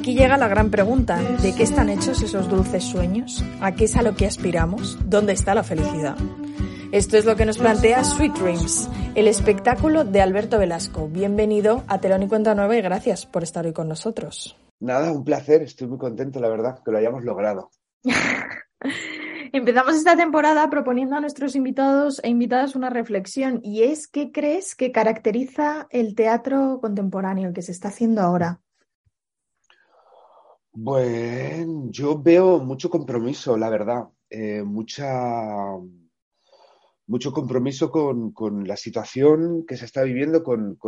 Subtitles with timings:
[0.00, 3.44] aquí llega la gran pregunta, ¿de qué están hechos esos dulces sueños?
[3.60, 4.98] ¿A qué es a lo que aspiramos?
[5.04, 6.16] ¿Dónde está la felicidad?
[6.90, 11.06] Esto es lo que nos plantea Sweet Dreams, el espectáculo de Alberto Velasco.
[11.06, 14.56] Bienvenido a Telón y Cuenta Nueva y gracias por estar hoy con nosotros.
[14.80, 17.70] Nada, un placer, estoy muy contento, la verdad, que lo hayamos logrado.
[19.52, 24.74] Empezamos esta temporada proponiendo a nuestros invitados e invitadas una reflexión y es ¿qué crees
[24.74, 28.60] que caracteriza el teatro contemporáneo, el que se está haciendo ahora?
[30.72, 35.76] Bueno, yo veo mucho compromiso, la verdad, eh, mucha,
[37.06, 40.78] mucho compromiso con, la situación que se está viviendo con,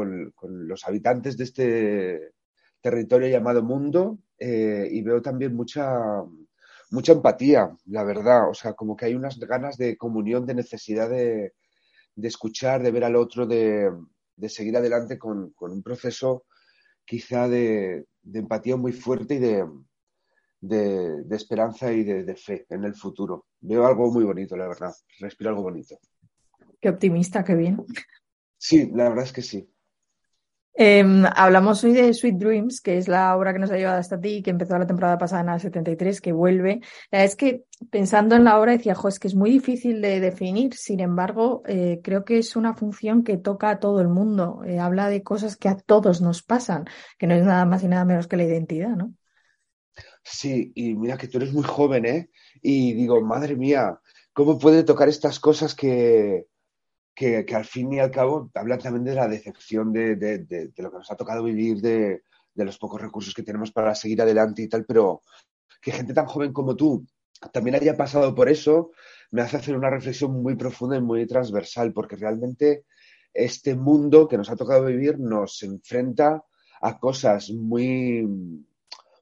[0.43, 2.33] los habitantes de este
[2.81, 6.23] territorio llamado mundo eh, y veo también mucha,
[6.91, 11.11] mucha empatía, la verdad, o sea, como que hay unas ganas de comunión, de necesidad
[11.11, 11.55] de,
[12.17, 13.91] escuchar, de ver al otro, de,
[14.49, 16.45] seguir adelante con un proceso
[17.05, 19.67] quizá de, de empatía muy fuerte y de,
[20.63, 23.47] de, esperanza y de, fe en el futuro.
[23.61, 24.95] Veo algo muy bonito, la verdad.
[25.19, 25.99] Respiro algo bonito.
[26.81, 27.85] Qué optimista, qué bien.
[28.59, 29.69] Sí, la verdad es que sí.
[30.75, 34.19] Em, hablamos hoy de Sweet Dreams, que es la obra que nos ha llevado hasta
[34.19, 36.81] ti, que empezó la temporada pasada en el 73, que vuelve.
[37.11, 40.19] La es que pensando en la obra decía, jo, es que es muy difícil de
[40.21, 44.63] definir, sin embargo, eh, creo que es una función que toca a todo el mundo,
[44.65, 46.87] eh, habla de cosas que a todos nos pasan,
[47.19, 49.13] que no es nada más y nada menos que la identidad, ¿no?
[50.25, 52.31] Sí, y mira que tú eres muy joven, ¿eh?
[52.63, 54.01] Y digo, madre mía,
[54.33, 56.47] ¿cómo puede tocar estas cosas que,
[57.15, 61.11] que, al fin y al cabo hablan también de la decepción de, lo que nos
[61.11, 62.23] ha tocado vivir, de,
[62.55, 65.23] los pocos recursos que tenemos para seguir adelante y tal, pero
[65.81, 67.05] que gente tan joven como tú
[67.53, 68.93] también haya pasado por eso,
[69.31, 72.85] me hace hacer una reflexión muy profunda y muy transversal, porque realmente
[73.35, 76.45] este mundo que nos ha tocado vivir nos enfrenta
[76.81, 78.27] a cosas muy,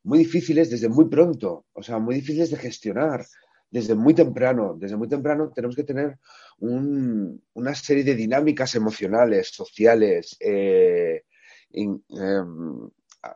[0.03, 3.25] muy difíciles desde muy pronto, o sea, muy difíciles de gestionar
[3.71, 4.75] desde muy temprano.
[4.79, 6.19] Desde muy temprano tenemos que tener
[6.59, 11.25] una serie de dinámicas emocionales, sociales, eh,
[11.73, 12.01] em,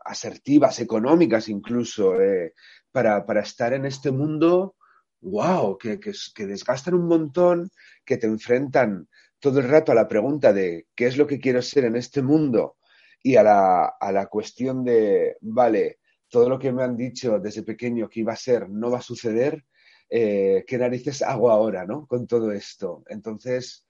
[0.05, 2.53] asertivas, económicas incluso, eh,
[2.91, 4.77] para, estar en este mundo,
[5.21, 7.71] wow, que, que, desgastan un montón,
[8.05, 9.09] que te enfrentan
[9.39, 12.23] todo el rato a la pregunta de qué es lo que quiero ser en este
[12.23, 12.77] mundo
[13.23, 17.63] y a la, a la cuestión de, vale, todo lo que me han dicho desde
[17.63, 19.65] pequeño que iba a ser no va a suceder,
[20.11, 22.07] eh, qué narices hago ahora, ¿no?
[22.07, 23.03] Con todo esto.
[23.09, 23.87] Entonces,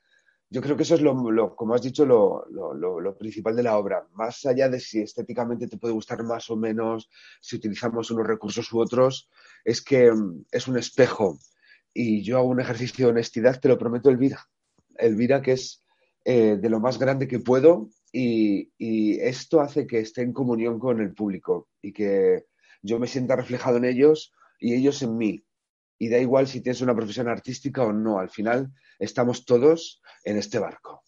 [0.50, 4.06] yo creo que eso es lo, como has dicho, lo, principal de la obra.
[4.12, 7.10] Más allá de si estéticamente te puede gustar más o menos,
[7.40, 9.28] si utilizamos unos recursos u otros,
[9.64, 11.38] es que mm, es un espejo.
[11.92, 14.48] Y yo hago un ejercicio de honestidad, te lo prometo, Elvira.
[14.96, 15.82] Elvira, que es
[16.24, 21.00] eh, de lo más grande que puedo, y, esto hace que esté en comunión con
[21.00, 22.46] el público y que
[22.82, 25.44] yo me sienta reflejado en ellos y ellos en mí
[25.98, 30.38] y da igual si tienes una profesión artística o no, al final estamos todos en
[30.38, 31.02] este barco.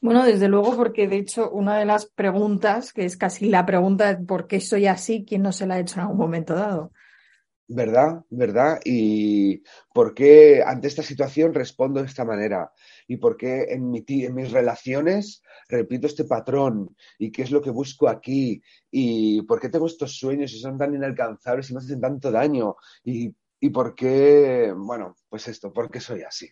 [0.00, 4.14] Bueno, desde luego, porque de hecho una de las preguntas, que es casi la pregunta
[4.14, 6.92] de por qué soy así, ¿quién no se la ha hecho en algún momento dado?
[7.68, 8.22] ¿Verdad?
[8.30, 8.78] ¿Verdad?
[8.84, 12.70] ¿Y por qué ante esta situación respondo de esta manera?
[13.08, 16.94] ¿Y por qué en, en mis relaciones repito este patrón?
[17.18, 18.62] ¿Y qué es lo que busco aquí?
[18.90, 22.76] ¿Y por qué tengo estos sueños y son tan inalcanzables y me hacen tanto daño?
[23.02, 26.50] ¿Y y por qué, bueno, pues esto, por qué soy así.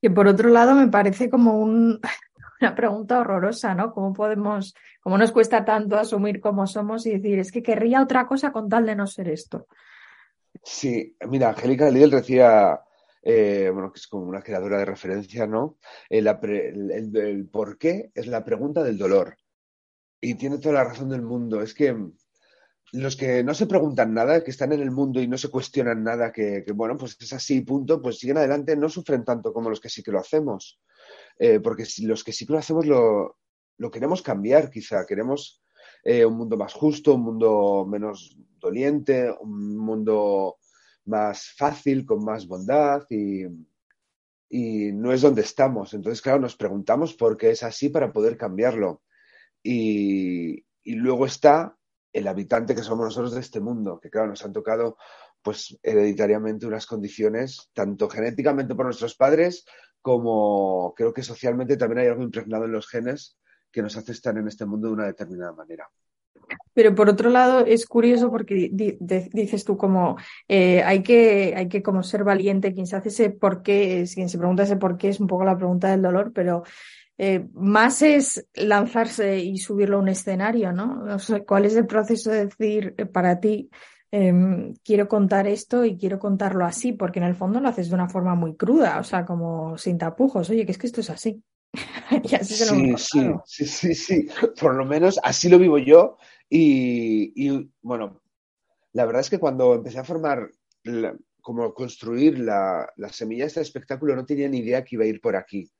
[0.00, 2.00] Que por otro lado me parece como un,
[2.60, 3.92] una pregunta horrorosa, ¿no?
[3.92, 8.26] ¿Cómo podemos, cómo nos cuesta tanto asumir cómo somos y decir, es que querría otra
[8.26, 9.66] cosa con tal de no ser esto?
[10.62, 12.80] Sí, mira, Angélica Lidl decía,
[13.22, 15.78] eh, bueno, que es como una creadora de referencia, ¿no?
[16.08, 19.36] El, el, por qué es la pregunta del dolor.
[20.20, 21.62] Y tiene toda la razón del mundo.
[21.62, 21.96] Es que
[22.92, 26.02] los que no se preguntan nada, que están en el mundo y no se cuestionan
[26.02, 29.80] nada, que, bueno, pues es así, punto, pues siguen adelante, no sufren tanto como los
[29.80, 30.80] que sí que lo hacemos.
[31.38, 33.38] Eh, porque los que sí que lo hacemos lo,
[33.90, 35.06] queremos cambiar, quizá.
[35.06, 35.62] Queremos
[36.02, 40.56] eh, un mundo más justo, un mundo menos doliente, un mundo
[41.04, 43.44] más fácil, con más bondad y,
[44.48, 45.94] y no es donde estamos.
[45.94, 49.02] Entonces, claro, nos preguntamos por qué es así para poder cambiarlo.
[49.62, 51.76] Y, y luego está
[52.12, 54.96] el habitante que somos nosotros de este mundo, que claro, nos han tocado
[55.42, 59.64] pues hereditariamente unas condiciones, tanto genéticamente por nuestros padres,
[60.02, 63.38] como creo que socialmente también hay algo impregnado en los genes
[63.70, 65.88] que nos hace estar en este mundo de una determinada manera.
[66.74, 70.16] Pero por otro lado es curioso porque dices tú como
[70.48, 74.28] eh, hay que hay que como ser valiente quien se hace ese por qué, quien
[74.28, 76.62] se pregunta ese por qué es un poco la pregunta del dolor, pero
[77.22, 81.04] eh, más es lanzarse y subirlo a un escenario, ¿no?
[81.14, 83.68] O sea, ¿Cuál es el proceso de decir eh, para ti,
[84.10, 86.94] em, quiero contar esto y quiero contarlo así?
[86.94, 89.98] Porque en el fondo lo haces de una forma muy cruda, o sea, como sin
[89.98, 90.48] tapujos.
[90.48, 91.42] Oye, que es que esto es así.
[92.24, 94.28] y así se lo sí, sí, sí, sí,
[94.58, 96.16] Por lo menos así lo vivo yo.
[96.48, 98.22] Y, y bueno,
[98.94, 100.50] la verdad es que cuando empecé a formar
[101.42, 105.20] como construir la, semilla de este espectáculo, no tenía ni idea que iba a ir
[105.20, 105.70] por aquí.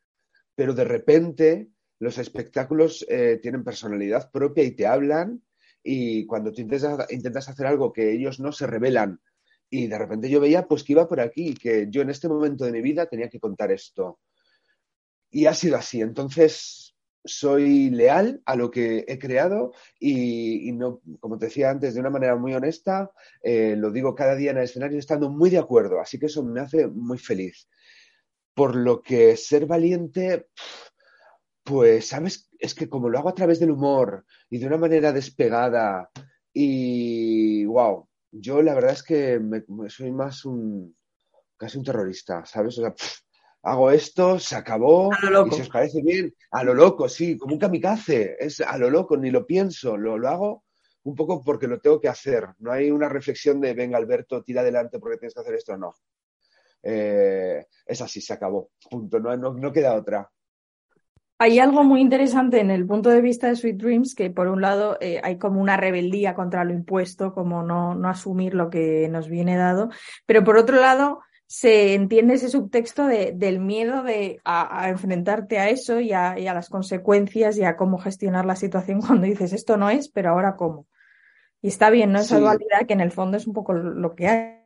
[0.60, 1.70] Pero de repente
[2.00, 5.42] los espectáculos eh, tienen personalidad propia y te hablan
[5.82, 9.22] y cuando tú intentas, intentas, hacer algo que ellos no se revelan
[9.70, 12.66] y de repente yo veía pues que iba por aquí, que yo en este momento
[12.66, 14.20] de mi vida tenía que contar esto.
[15.30, 16.02] Y ha sido así.
[16.02, 22.00] Entonces, soy leal a lo que he creado y, no, como te decía antes, de
[22.00, 23.10] una manera muy honesta,
[23.42, 26.44] eh, lo digo cada día en el escenario estando muy de acuerdo, así que eso
[26.44, 27.66] me hace muy feliz.
[28.60, 30.48] Por lo que ser valiente,
[31.64, 32.50] pues, ¿sabes?
[32.58, 36.10] Es que como lo hago a través del humor y de una manera despegada
[36.52, 39.40] y, wow, yo la verdad es que
[39.88, 40.94] soy más un,
[41.56, 42.76] casi un terrorista, ¿sabes?
[42.76, 42.94] O sea,
[43.62, 45.08] hago esto, se acabó,
[45.46, 48.90] y si os parece bien, a lo loco, sí, como un kamikaze, es a lo
[48.90, 50.64] loco, ni lo pienso, lo, lo hago
[51.04, 52.46] un poco porque lo tengo que hacer.
[52.58, 55.94] No hay una reflexión de, venga Alberto, tira adelante porque tienes que hacer esto, no.
[56.82, 60.30] Eh, es así, se acabó, punto, no, no, queda otra.
[61.38, 64.60] Hay algo muy interesante en el punto de vista de Sweet Dreams, que por un
[64.60, 69.08] lado eh, hay como una rebeldía contra lo impuesto, como no, no asumir lo que
[69.08, 69.88] nos viene dado,
[70.26, 71.20] pero por otro lado
[71.52, 76.68] se entiende ese subtexto de, del miedo de, a, enfrentarte a eso y a, las
[76.68, 80.86] consecuencias y a cómo gestionar la situación cuando dices esto no es, pero ahora cómo.
[81.60, 82.20] Y está bien, ¿no?
[82.20, 84.59] Esa dualidad que en el fondo es un poco lo que hay.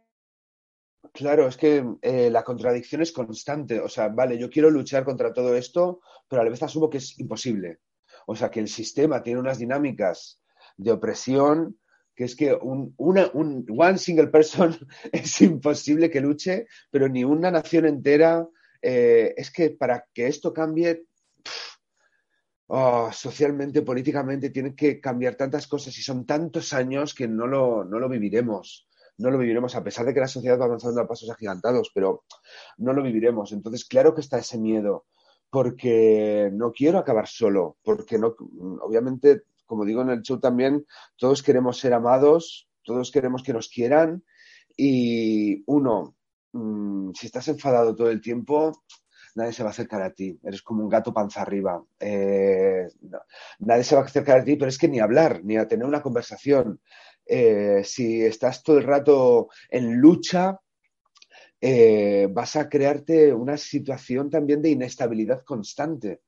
[1.15, 3.79] Claro, es que eh, la contradicción es constante.
[3.79, 6.99] O sea, vale, yo quiero luchar contra todo esto, pero a la vez asumo que
[6.99, 7.79] es imposible.
[8.27, 10.41] O sea, que el sistema tiene unas dinámicas
[10.77, 11.79] de opresión
[12.17, 14.77] que es que un, una, un one single person
[15.13, 18.47] es imposible que luche, pero ni una nación entera.
[18.83, 21.07] Eh, es que para que esto cambie,
[22.67, 27.85] oh, socialmente, políticamente, tiene que cambiar tantas cosas y son tantos años que no lo,
[27.85, 28.89] no lo viviremos.
[29.19, 32.25] No lo viviremos, a pesar de que la sociedad va avanzando a pasos agigantados, pero
[32.79, 33.53] no lo viviremos.
[33.53, 35.07] Entonces, claro que está ese miedo,
[35.51, 38.35] porque no quiero acabar solo, porque no,
[38.81, 40.85] obviamente como digo en el show también,
[41.17, 44.23] todos queremos ser amados, todos queremos que nos quieran
[44.77, 46.17] y uno,
[46.53, 48.73] mm, si estás enfadado todo el tiempo,
[49.35, 50.39] nadie se va a acercar a ti.
[50.43, 51.83] Eres como un gato panza arriba.
[51.99, 52.87] Eh,
[53.61, 55.87] nadie se va a acercar a ti, pero es que ni hablar, ni a tener
[55.87, 56.81] una conversación.
[57.27, 60.59] Eh, si estás todo el rato en lucha,
[61.61, 66.21] eh, vas a crearte una situación también de inestabilidad constante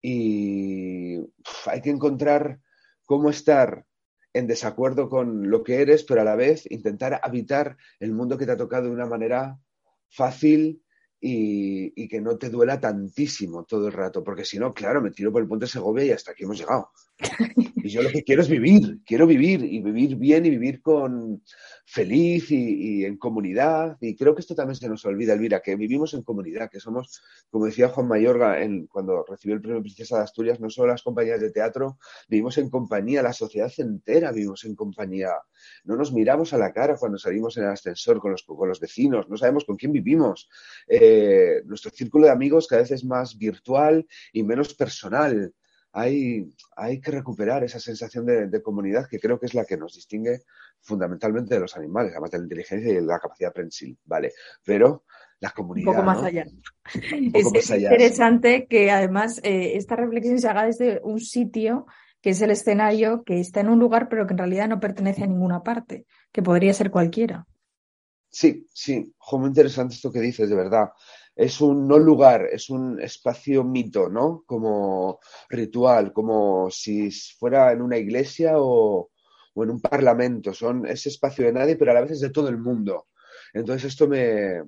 [0.00, 1.18] y
[1.66, 2.60] hay que encontrar
[3.04, 3.86] cómo estar
[4.34, 8.44] en desacuerdo con lo que eres, pero a la vez intentar habitar el mundo que
[8.44, 9.58] te ha tocado de una manera
[10.10, 10.82] fácil
[11.20, 15.32] y, que no te duela tantísimo todo el rato, porque si no, claro, me tiro
[15.32, 16.90] por el puente de Segovia y hasta aquí hemos llegado.
[17.76, 21.42] Y yo lo que quiero es vivir, quiero vivir y vivir bien y vivir con
[21.84, 23.96] feliz y, en comunidad.
[24.00, 27.22] Y creo que esto también se nos olvida, Elvira, que vivimos en comunidad, que somos,
[27.50, 28.56] como decía Juan Mayorga
[28.88, 32.70] cuando recibió el premio Princesa de Asturias, no solo las compañías de teatro, vivimos en
[32.70, 35.32] compañía, la sociedad entera vivimos en compañía.
[35.84, 38.80] No nos miramos a la cara cuando salimos en el ascensor con los, con los
[38.80, 40.48] vecinos, no sabemos con quién vivimos.
[40.88, 45.52] Eh, nuestro círculo de amigos cada vez es más virtual y menos personal
[45.94, 49.94] hay, hay que recuperar esa sensación de, comunidad que creo que es la que nos
[49.94, 50.42] distingue
[50.80, 54.32] fundamentalmente de los animales, además de la inteligencia y la capacidad prensil, ¿vale?
[54.64, 55.04] Pero
[55.38, 55.88] la comunidad.
[55.88, 56.44] Un poco más allá.
[57.32, 61.86] es, interesante que además eh, esta reflexión se haga desde un sitio
[62.20, 65.22] que es el escenario, que está en un lugar, pero que en realidad no pertenece
[65.22, 67.46] a ninguna parte, que podría ser cualquiera.
[68.30, 70.88] Sí, sí, muy interesante esto que dices, de verdad
[71.36, 74.44] es un no lugar, es un espacio mito, ¿no?
[74.46, 79.10] Como ritual, como si fuera en una iglesia o,
[79.56, 80.52] en un parlamento.
[80.54, 83.08] Son ese espacio de nadie, pero a la vez es de todo el mundo.
[83.52, 84.62] Entonces esto me,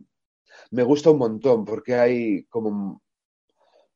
[0.72, 3.02] me gusta un montón porque hay como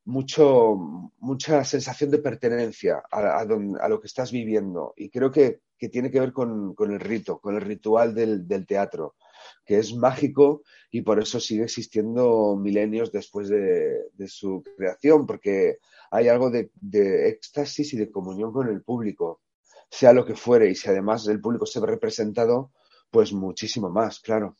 [0.04, 0.76] mucho,
[1.18, 4.94] mucha sensación de pertenencia a, lo que estás viviendo.
[4.96, 5.60] Y creo que,
[5.90, 9.14] tiene que ver con, el rito, con el ritual del, del teatro
[9.64, 15.78] que es mágico y por eso sigue existiendo milenios después de, su creación, porque
[16.10, 16.70] hay algo de,
[17.28, 19.40] éxtasis y de comunión con el público,
[19.90, 22.72] sea lo que fuere, y si además el público se ve representado,
[23.10, 24.56] pues muchísimo más, claro.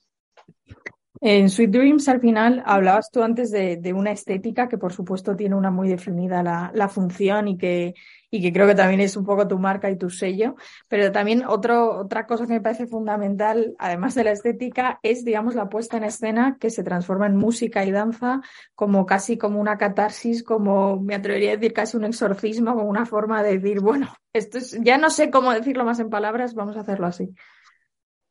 [1.18, 5.56] En Sweet Dreams, al final, hablabas tú antes de, una estética que, por supuesto, tiene
[5.56, 7.94] una muy definida la, función y que,
[8.30, 10.54] y que creo que también es un poco tu marca y tu sello.
[10.88, 15.56] Pero también otro, otra cosa que me parece fundamental, además de la estética, es, digamos,
[15.56, 18.40] la puesta en escena que se transforma en música y danza
[18.74, 23.04] como casi como una catarsis, como me atrevería a decir casi un exorcismo, como una
[23.04, 26.76] forma de decir, bueno, esto es, ya no sé cómo decirlo más en palabras, vamos
[26.76, 27.34] a hacerlo así.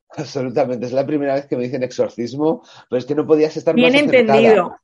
[0.18, 3.76] Absolutamente, es la primera vez que me dicen exorcismo, pero es que no podías estar
[3.76, 4.38] más acertada.
[4.38, 4.76] entendido.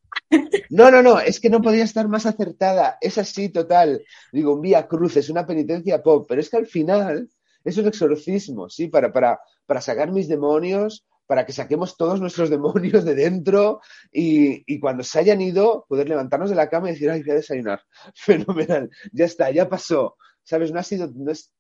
[0.70, 2.98] No, no, no, es que no podía estar más acertada.
[3.02, 4.04] Es así, total.
[4.32, 7.30] Digo, un vía cruz, es una penitencia pop, pero es que al final
[7.64, 8.88] es un exorcismo, ¿sí?
[8.88, 14.64] Para, para, para sacar mis demonios, para que saquemos todos nuestros demonios de dentro y,
[14.72, 17.36] y, cuando se hayan ido, poder levantarnos de la cama y decir, ay, voy a
[17.36, 17.82] desayunar.
[18.16, 20.16] Fenomenal, ya está, ya pasó.
[20.44, 20.72] ¿Sabes?
[20.72, 21.52] No ha sido, no es,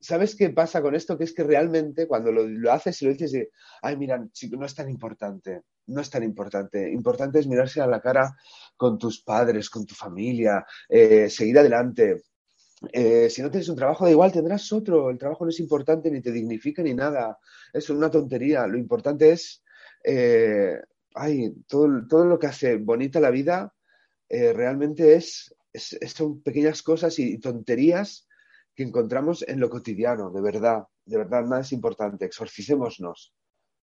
[0.00, 1.16] ¿sabes qué pasa con esto?
[1.16, 3.48] Que es que realmente cuando lo, haces y lo dices, y,
[3.82, 6.90] ay, mira, chico, no es tan importante, no es tan importante.
[6.90, 8.34] Importante es mirarse a la cara
[8.76, 12.22] con tus padres, con tu familia, eh, seguir adelante.
[12.92, 15.10] Eh, si no tienes un trabajo, da igual, tendrás otro.
[15.10, 17.38] El trabajo no es importante, ni te dignifica, ni nada.
[17.72, 18.66] Es una tontería.
[18.66, 19.62] Lo importante es,
[20.02, 20.80] eh,
[21.14, 23.72] ay, todo, todo, lo que hace bonita la vida
[24.28, 28.26] realmente es, son pequeñas cosas y tonterías
[28.74, 33.32] que encontramos en lo cotidiano, de verdad, de verdad, nada es importante, exorcicémonos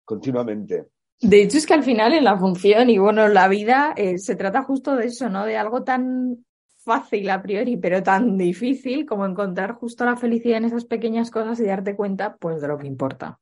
[0.03, 0.87] continuamente.
[1.21, 4.35] De hecho, es que al final en la función y bueno, la vida eh, se
[4.35, 5.45] trata justo de eso, ¿no?
[5.45, 6.45] De algo tan
[6.77, 11.59] fácil a priori, pero tan difícil como encontrar justo la felicidad en esas pequeñas cosas
[11.59, 13.39] y darte cuenta, pues, de lo que importa.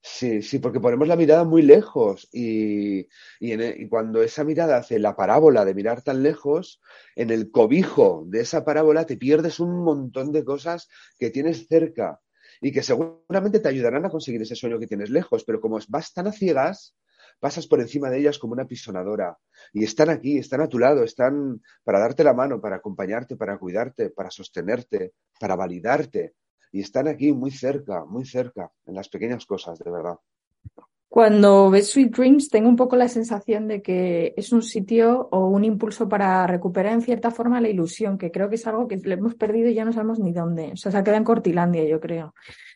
[0.00, 3.08] Sí, sí, porque ponemos la mirada muy lejos y, e,
[3.40, 6.80] y, cuando esa mirada hace la parábola de mirar tan lejos,
[7.16, 10.88] en el cobijo de esa parábola te pierdes un montón de cosas
[11.18, 12.20] que tienes cerca
[12.60, 16.12] y que seguramente te ayudarán a conseguir ese sueño que tienes lejos, pero como vas
[16.12, 16.96] tan a ciegas,
[17.40, 19.36] pasas por encima de ellas como una pisonadora
[19.72, 23.58] y están aquí, están a tu lado, están para darte la mano, para acompañarte, para
[23.58, 26.34] cuidarte, para sostenerte, para validarte
[26.72, 30.18] y están aquí muy cerca, muy cerca, en las pequeñas cosas, de verdad.
[31.08, 35.46] Cuando ves Sweet Dreams, tengo un poco la sensación de que es un sitio o
[35.46, 38.98] un impulso para recuperar en cierta forma la ilusión, que creo que es algo que
[38.98, 40.72] le hemos perdido y ya no sabemos ni dónde.
[40.72, 42.34] O sea, se ha quedado en Cortilandia, yo creo.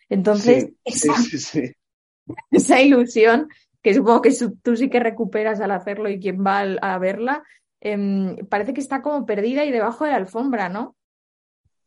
[0.09, 0.71] Entonces,
[2.51, 3.49] esa, ilusión,
[3.83, 7.45] que supongo que tú sí que recuperas al hacerlo y quien va a verla,
[7.81, 10.97] em, parece que está como perdida y debajo de la alfombra, ¿no?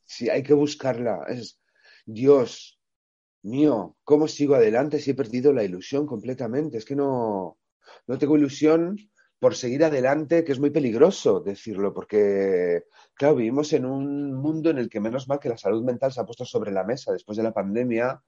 [0.04, 1.26] Sí, hay que buscarla.
[1.28, 1.60] Es,
[2.06, 2.80] Dios
[3.44, 6.78] mío, ¿cómo sigo adelante si he perdido la ilusión completamente?
[6.78, 7.58] Es que no,
[8.08, 8.98] no tengo ilusión
[9.40, 14.80] por seguir adelante, que es muy peligroso decirlo, porque, claro, vivimos en un mundo en
[14.80, 17.38] el que menos mal que la salud mental se ha puesto sobre la mesa después
[17.38, 18.24] de la pandemia,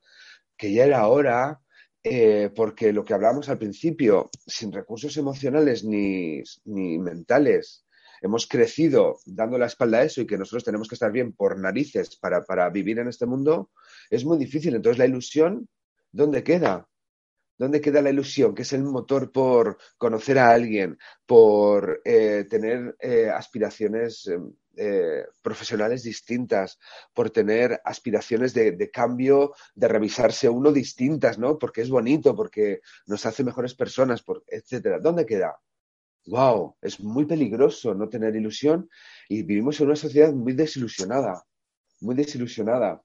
[0.55, 1.60] que ya era hora,
[2.03, 7.87] eh, porque lo que hablábamos al principio, sin recursos emocionales ni, ni mentales,
[8.21, 11.57] hemos crecido dando la espalda a eso y que nosotros tenemos que estar bien por
[11.59, 13.71] narices para, para vivir en este mundo,
[14.09, 14.75] es muy difícil.
[14.75, 15.67] Entonces, la ilusión,
[16.12, 16.88] ¿dónde queda?
[17.57, 18.53] ¿Dónde queda la ilusión?
[18.53, 24.29] Que es el motor por conocer a alguien, por eh, tener eh, aspiraciones
[24.75, 26.77] eh, profesionales distintas,
[27.13, 31.57] por tener aspiraciones de, de, cambio, de revisarse uno distintas, ¿no?
[31.57, 35.00] Porque es bonito, porque nos hace mejores personas, por, etcétera.
[35.00, 35.57] ¿Dónde queda?
[36.27, 38.89] Wow, es muy peligroso no tener ilusión
[39.29, 41.43] y vivimos en una sociedad muy desilusionada,
[42.01, 43.01] muy desilusionada.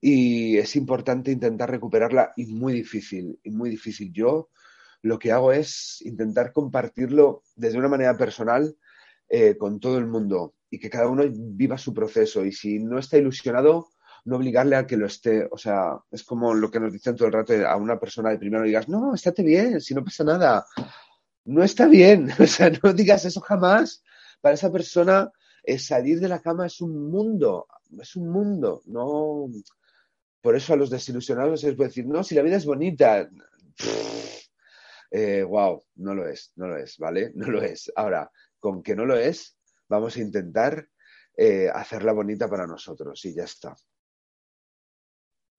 [0.00, 4.12] Y es importante intentar recuperarla y muy difícil, y muy difícil.
[4.12, 4.48] Yo
[5.02, 8.76] lo que hago es intentar compartirlo desde una manera personal
[9.28, 12.44] eh, con todo el mundo y que cada uno viva su proceso.
[12.44, 13.88] Y si no está ilusionado,
[14.24, 15.48] no obligarle a que lo esté.
[15.50, 18.38] O sea, es como lo que nos dicen todo el rato a una persona de
[18.38, 20.64] primero, digas, no, estate bien, si no pasa nada
[21.50, 22.28] no está bien.
[22.38, 24.02] O sea, no digas eso jamás.
[24.40, 25.30] Para esa persona,
[25.62, 27.66] eh, salir de la cama es un mundo,
[28.00, 28.82] es un mundo.
[28.86, 29.48] No,
[30.40, 33.28] por eso a los desilusionados les a decir, no, si la vida es bonita.
[35.46, 37.32] wow, eh, no lo es, no lo es, ¿vale?
[37.34, 37.92] No lo es.
[37.96, 40.88] Ahora, con que no lo es, vamos a intentar
[41.36, 43.74] eh, hacerla bonita para nosotros y ya está.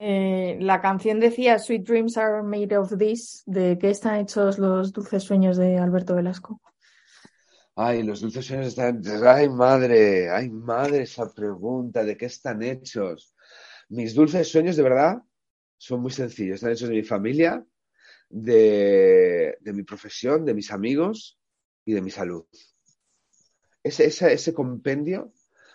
[0.03, 3.43] Eh, la canción decía Sweet Dreams are made of this.
[3.45, 6.59] ¿De qué están hechos los dulces sueños de Alberto Velasco?
[7.75, 9.03] Ay, los dulces sueños están.
[9.23, 13.35] Ay, madre, ay, madre, esa pregunta, ¿de qué están hechos?
[13.89, 15.21] Mis dulces sueños, de verdad,
[15.77, 16.55] son muy sencillos.
[16.55, 17.63] Están hechos de mi familia,
[18.27, 21.39] de, mi profesión, de mis amigos
[21.85, 22.43] y de mi salud.
[23.83, 25.31] Ese, ese, ese compendio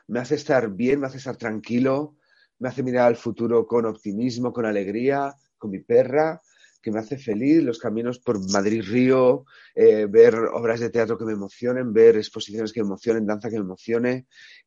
[0.09, 2.17] me hace estar bien, me hace estar tranquilo,
[2.59, 6.41] me hace mirar al futuro con optimismo, con alegría, con mi perra,
[6.83, 9.45] que me hace feliz, los caminos por Madrid-Río,
[9.75, 13.57] eh, ver obras de teatro que me emocionen, ver exposiciones que me emocionen, danza que
[13.57, 14.27] me emocione,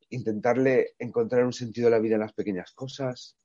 [0.10, 3.38] intentarle encontrar un sentido a la vida en las pequeñas cosas.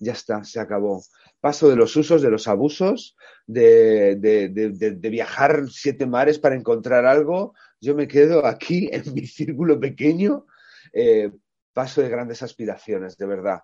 [0.00, 1.02] Ya está, se acabó.
[1.40, 3.16] Paso de los usos, de los abusos,
[3.46, 7.52] de, de, de, de viajar siete mares para encontrar algo.
[7.80, 10.46] Yo me quedo aquí en mi círculo pequeño.
[10.92, 11.30] Eh,
[11.78, 13.60] paso de grandes aspiraciones, de verdad,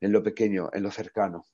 [0.00, 1.44] en lo pequeño, en lo cercano.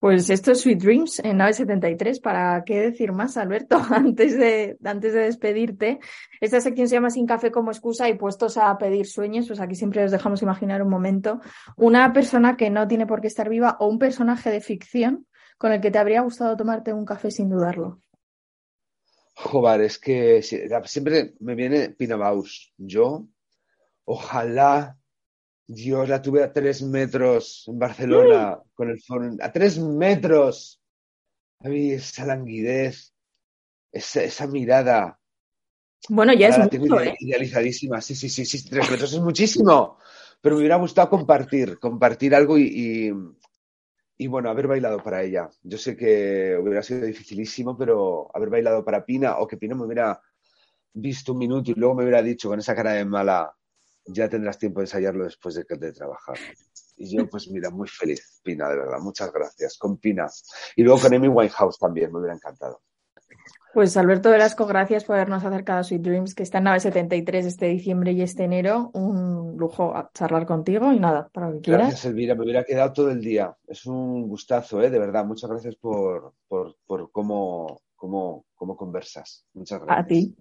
[0.00, 2.18] Pues esto es Sweet Dreams en Nave 73.
[2.20, 3.76] ¿Para qué decir más, Alberto?
[3.90, 5.98] Antes de, antes de despedirte,
[6.40, 9.74] esta sección se llama Sin café como excusa y puestos a pedir sueños, pues aquí
[9.74, 11.42] siempre os dejamos imaginar un momento.
[11.76, 15.26] Una persona que no tiene por qué estar viva o un personaje de ficción
[15.58, 18.00] con el que te habría gustado tomarte un café sin dudarlo.
[19.34, 22.72] Joder, es que siempre me viene Pina Bausch.
[22.78, 23.28] Yo,
[24.04, 24.98] ojalá
[25.66, 29.30] Dios, la tuve a tres metros en Barcelona con el foro.
[29.40, 30.80] A tres metros.
[31.60, 33.14] A mí esa languidez,
[33.90, 35.18] esa, esa mirada.
[36.10, 37.16] Bueno, ya Ahora es mucho, ¿eh?
[37.18, 38.00] idealizadísima.
[38.02, 39.98] Sí, sí, sí, sí, tres metros es muchísimo.
[40.42, 43.12] Pero me hubiera gustado compartir, compartir algo y, y,
[44.18, 45.48] y, bueno, haber bailado para ella.
[45.62, 49.84] Yo sé que hubiera sido dificilísimo, pero haber bailado para Pina o que Pina me
[49.84, 50.20] hubiera
[50.92, 53.56] visto un minuto y luego me hubiera dicho con esa cara de mala,
[54.06, 56.36] ya tendrás tiempo de ensayarlo después de, de trabajar.
[56.96, 58.98] Y yo, pues mira, muy feliz, Pina, de verdad.
[59.00, 59.76] Muchas gracias.
[59.78, 60.26] Con Pina.
[60.76, 62.80] Y luego con Amy Winehouse también, me hubiera encantado.
[63.74, 67.44] Pues Alberto Velasco, gracias por habernos acercado a Sweet Dreams, que está en nave 73
[67.44, 68.90] este diciembre y este enero.
[68.94, 71.88] Un lujo a charlar contigo y nada, para lo que quieras.
[71.88, 72.36] Gracias, Elvira.
[72.36, 73.56] Me hubiera quedado todo el día.
[73.66, 74.90] Es un gustazo, ¿eh?
[74.90, 75.24] de verdad.
[75.24, 79.44] Muchas gracias por, por, por cómo, cómo, cómo conversas.
[79.54, 80.04] Muchas gracias.
[80.04, 80.36] A ti.